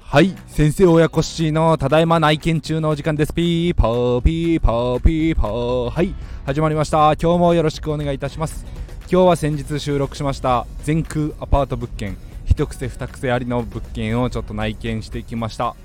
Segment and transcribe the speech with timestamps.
[0.00, 3.32] はい先生親子しのただいま内見中のお時間です。
[3.32, 5.90] ピーパーピーパーピーパー。
[5.90, 6.12] はい
[6.46, 7.12] 始まりました。
[7.12, 8.66] 今日もよろしくお願いいたします。
[9.02, 12.16] 今日は先日収録しました全空アパート物件。
[12.44, 15.76] 一癖二癖ありの物件をちょっと内見してきました。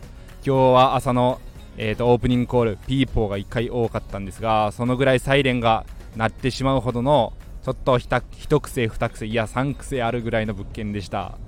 [0.43, 1.39] 今日は朝の、
[1.77, 5.85] えーと、オープニングコールピーポーが1回多かったんですがそのぐらいサイレンが
[6.15, 7.33] 鳴ってしまうほどの
[7.65, 8.21] ちょっと一
[8.61, 11.39] 癖二癖いや三癖あるぐらいの物件でした。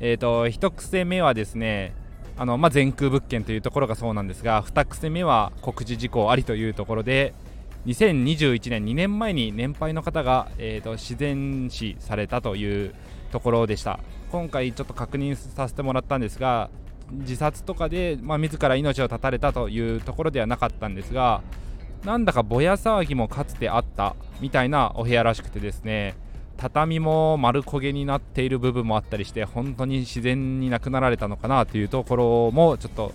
[0.00, 1.94] えっ、ー、と一癖目はですね
[2.38, 7.34] あの、まあ、全空物件というところがそうなんですが2癖目は告示事項ありというところで
[7.84, 12.94] 2021年2年前に年配の方が、えーと、自然死されたという
[13.30, 14.00] ところでした。
[14.32, 16.70] 今回ちょっと確認させてもらったんですが
[17.12, 21.42] 自殺とかで、まあ、自ら命を絶たれたというところではなかったんですが
[22.04, 26.14] なんだかぼや騒ぎもかつてあったみたいなお部屋らしくてですね
[26.56, 33.12] 畳も丸焦げになっている部分もあったりして本当に自然に亡くなられたのかなというところもちょっと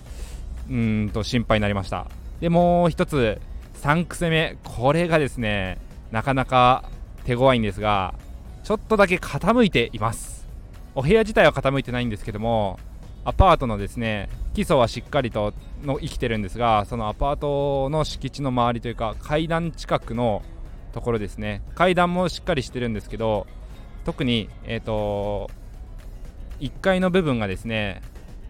[0.69, 2.07] うんと心配になりました。
[2.39, 3.39] でもう一つ
[3.81, 5.79] 3癖目これがですね
[6.11, 6.83] なかなか
[7.23, 8.13] 手強いんですが
[8.63, 10.47] ちょっとだけ傾いています。
[10.93, 12.77] お部屋自体は傾いてないんですけども
[13.23, 20.41] アパートのですね基礎はしっかりとの生きてるんですがそのアパートの敷地の周りというか階段近くの
[20.93, 21.61] ところですね。
[21.73, 23.47] 階段もしっかりしてるんですけど
[24.03, 25.49] 特にえっ、ー、と
[26.59, 28.01] 1階の部分がですね、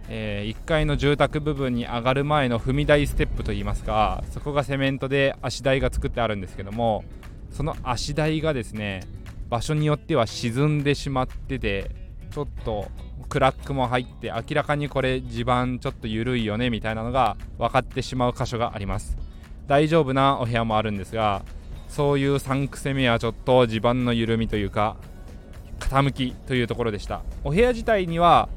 [0.09, 7.05] えー、1階の住宅部分に上がる前の踏み台ステップといいますかそこがセメントで足台が作ってあるんですけども
[7.51, 9.03] その足台がですね
[9.49, 11.91] 場所によっては沈んでしまってて
[12.31, 12.87] ちょっと
[13.29, 19.17] クラックも入って明らかにこれ地盤ちょっと緩いよねみたいなのが分かってしまう箇所があります。
[19.67, 21.43] 大丈夫なお部屋もあるんですが
[21.87, 24.97] そういう3癖目はちょっと地盤の緩みというか
[25.79, 27.21] 傾きというところでした。
[27.43, 28.49] お部屋自体には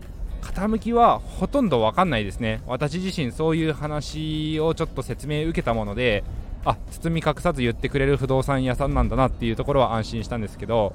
[0.42, 2.62] 傾きはほとんど分かんないですね。
[2.66, 6.22] 私自身そういう話をちょっと説明受けたもので
[6.64, 10.94] あ包み隠さず言ってくれる不動産屋さんなんだなっていうところは安心したんですけど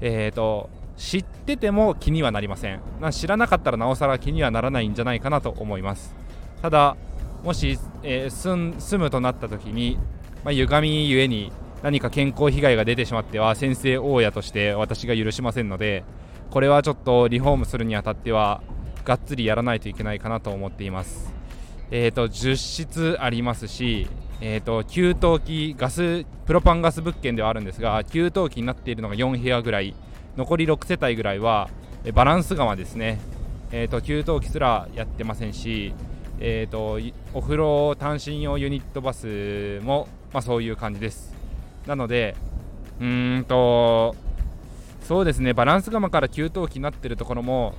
[0.00, 2.80] えっ、ー、と知ってても気にはなりません。
[3.12, 6.14] 知らなかったらなおさら気にはならないんじゃないかなと思います。
[6.62, 6.96] ただ
[7.42, 9.98] もし、えー、住むとなった時に
[10.44, 11.52] まあ、歪みゆえに
[11.82, 16.04] 何か健康被害が出てしまっては先生大家として私が許しませんので
[16.50, 18.62] これはちょっとリフォームするにあたっては
[19.04, 21.32] がっつりやらないといけないかなと思っています。
[21.90, 24.08] えっ、ー、と10室ありますし
[24.42, 29.94] えーと、給湯器ガスプロパンガス物件ではあるんですが給湯器になっているのが4部屋ぐらい。
[30.40, 31.68] 残り6世帯ぐらいは
[32.14, 33.20] バランス釜ですね、
[33.72, 35.92] えーと給湯器すらやってませんし
[36.42, 36.98] えーと、
[37.34, 41.34] お風呂単身用ユニットバスも、まあ、そういう感じです。
[41.86, 42.34] なので
[42.98, 44.16] うーんと
[45.02, 45.52] そうですね。
[45.52, 47.74] バランス釜から給湯器になってるところも、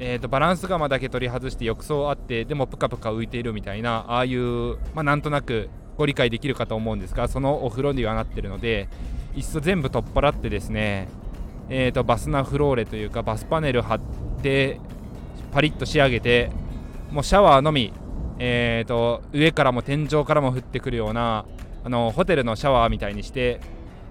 [0.00, 8.88] えーと、バランス釜だけ取り外して浴槽あってでもプカプカ浮いているみたいなああいう、まあ、なんとなくご理解できるかと思うんですがそのお風呂にはなってるので
[9.36, 11.08] いっそ全部取っ払ってですね
[11.70, 14.00] えーとバスナフローレというかバスパネル貼っ
[14.42, 14.78] て
[15.52, 16.50] パリッと仕上げて
[17.10, 17.92] もうシャワーのみ
[18.42, 21.44] えーと、上からも天井からも降ってくるような
[21.84, 23.60] あのホテルのシャワーみたいにして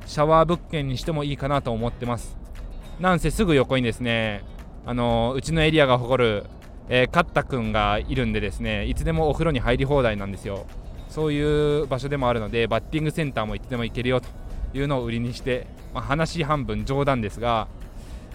[0.05, 2.37] シャワー物件にしてもいいかなと思ってます。
[2.99, 4.43] なんせすぐ横にですね
[4.85, 6.43] あのうちのエリアが誇る、
[6.89, 10.67] えー、カッタ君がいるんでですねいつでもお風呂に入り放題なんですよ。
[11.09, 14.29] そういう場所でもあるのでバッティングセンターもいつでも行けるよと。
[14.73, 17.67] いうのを売りにして、まあ、話半分冗談ですが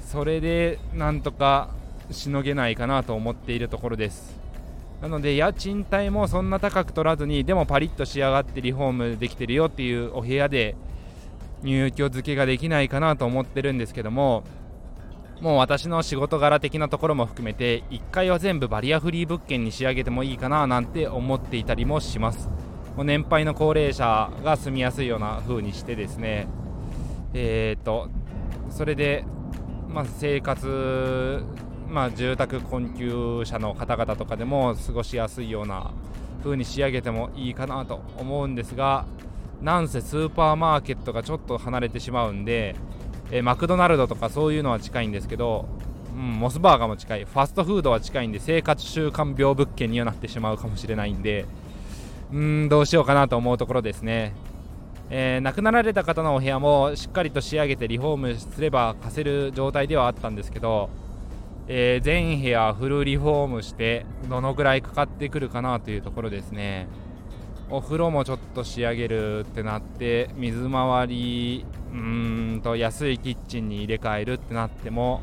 [0.00, 1.70] それでなんとか
[2.10, 4.38] しのげないかなと思っているところです。
[5.00, 10.76] なので家賃帯もそんな高く取らずにでもパリッと仕上がってリフォームできてるよっていうお部屋で
[11.62, 14.44] 入居付けができないかなと思ってるんですけども
[15.40, 22.48] もう私の仕事柄的なところも含めて1階は全部バリアフリー物件に仕上げてもいいかななんて思っていたりもします。
[23.02, 26.46] 年配の高齢者が住みやすいような風にしてですね
[27.32, 28.08] えー、と
[28.70, 29.24] それで、
[29.88, 31.42] まあ、生活
[31.88, 35.92] まあ、住宅困窮者の方々とかでも過ごしやすいような
[36.42, 39.06] 風に仕上げてもいいかなと思うんですが
[39.62, 42.74] なんせスーパーマーケットがちょっと離れてしまうんで、
[43.30, 45.66] えマクドナルドとかそういうのは近いんですけど、
[46.14, 47.24] うん、モスバーガーも近い。
[47.24, 51.46] ファストフードは近いんで生活習慣病物件にはなってしまうかもしれないんで
[52.34, 54.34] うんどうしようかなと思うところですね。
[55.08, 60.90] えー、亡くなられた方のお部屋もしっかりと仕上げてリフォームすれば貸せる状態ではあったんですけど
[61.66, 66.88] えー、全部屋フルリフォームしてどのぐらいかかってくるかなというところですね
[67.70, 75.22] お風呂もちょっと仕上げるってなって水回りうーんと安いキッチンに入れ替えるってなっても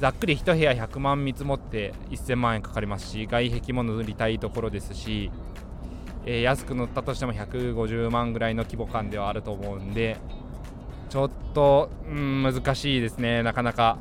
[0.00, 5.30] ざっくり1部屋100万見積もって1000万円かかりますし外壁も塗りたいところですし、
[6.26, 10.18] えー、安く塗ったとしても150万ぐらいの規模感ではあると思うんで
[11.12, 13.42] ちょっと、うん、難しいですね。
[13.42, 13.98] なかなか。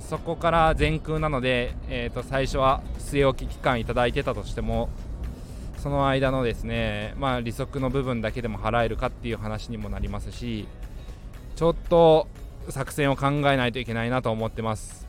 [0.00, 4.88] そこから全空なので、えー、と最初は据え置き期間いただいてたとしても
[5.78, 10.66] その間のですね、まあ、利息の部分だけでも払えるかっていう話にもなりますし
[11.56, 12.28] ちょっと
[12.70, 15.06] 作戦を考えないといけないなと思ってます。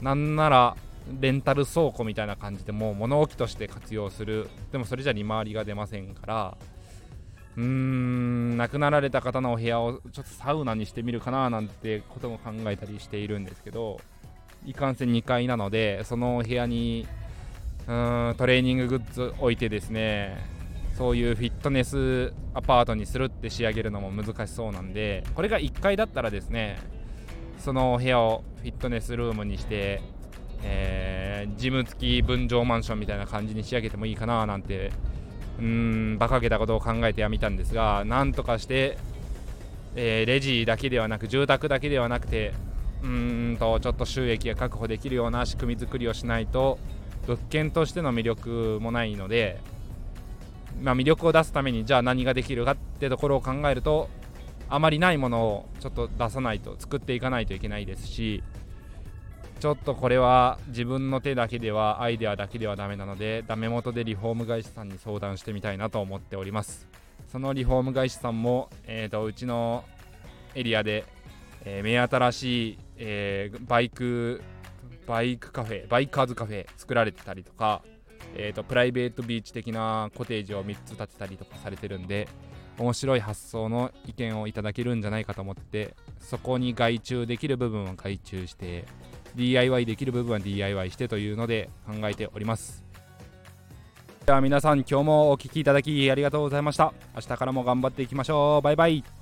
[0.00, 0.76] なんなら
[1.20, 4.48] レンタル倉庫みたいな感じでもう物置として活用する。
[4.72, 6.58] でもそれじゃ利回りが出ませんから。
[7.56, 14.00] うーん亡くなられた方のお部屋をちょっとサウナにしてみるかななんてことも考えたりしているんですけど。
[14.66, 17.06] いかんせん2階なのでそのお部屋に
[17.88, 20.36] うんトレーニンググッズ置いてですね
[20.96, 26.78] そういうフィットネスアパートにするって仕上げるのも難しそうなんでこれが1階だったらですね
[27.58, 30.02] そのお部屋をフィットネスルームにして、
[30.62, 34.92] えー、ジム付き分譲マンションみたいな感じに仕上げてもいいかななんて
[35.58, 35.64] うー
[36.12, 38.98] ん馬鹿げたことを考えてやめたんですがなんとかして、
[39.96, 42.54] えー、レジだけではなく住宅だけではなくて
[43.02, 46.78] うーんとちょっと収益が確保できるような仕組み作りをしないと
[47.26, 49.60] 物件としての魅力もないので、
[50.82, 54.08] まあ、魅力を出すためにじゃあ何ができるかってところを考えると
[54.68, 58.42] あまりないものをちょっと出さないと作っていかないといけないですし
[59.60, 66.88] ちょっとこれは自分の手だけではアイデアだけではダメなのでダメ元でリフォーム会社さんに相談してみたいなと思っております。
[67.30, 69.84] そのリフォーム会社さんも、えーと、うちの
[70.54, 71.04] エリアで、
[71.66, 74.40] えー、目新しい、えー、バイク
[75.06, 77.82] バイクカフェバイカーズカフェ作られてたりとか、
[78.34, 82.28] えーと、プライベートビーチ的なコテージを3つ建てたりとかされてるんで
[82.78, 88.86] 面白い発想の意見をいただけるんじゃないかと思ってそこに外注できる部分は外注して
[89.34, 92.84] DIY できる部分は DIY してというので考えております。
[94.26, 96.92] では皆さん今日もお聴きいただきありがとうございました。
[97.14, 98.62] 明日からも頑張っていきましょう。
[98.62, 99.19] バイバイ。